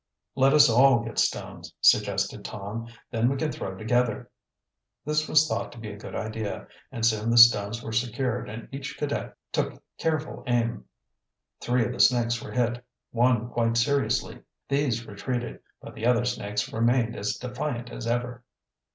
"Let 0.33 0.53
us 0.53 0.67
all 0.67 1.03
get 1.03 1.19
stones," 1.19 1.75
suggested 1.79 2.43
Tom. 2.43 2.87
"Then 3.11 3.29
we 3.29 3.37
can 3.37 3.51
throw 3.51 3.75
together." 3.77 4.31
This 5.05 5.27
was 5.29 5.47
thought 5.47 5.71
to 5.73 5.77
be 5.77 5.91
a 5.91 5.97
good 5.99 6.15
idea, 6.15 6.65
and 6.91 7.05
soon 7.05 7.29
the 7.29 7.37
stones 7.37 7.83
were 7.83 7.91
secured 7.91 8.49
and 8.49 8.67
each 8.71 8.97
cadet 8.97 9.37
took 9.51 9.79
careful 9.99 10.43
aim. 10.47 10.85
Three 11.59 11.85
of 11.85 11.91
the 11.91 11.99
snakes 11.99 12.41
were 12.41 12.51
hit, 12.53 12.83
one 13.11 13.49
quite 13.51 13.77
seriously. 13.77 14.41
These 14.67 15.05
retreated, 15.05 15.59
but 15.83 15.93
the 15.93 16.07
other 16.07 16.25
snakes 16.25 16.73
remained 16.73 17.15
as 17.15 17.35
defiant 17.37 17.91
as 17.91 18.07
ever. 18.07 18.43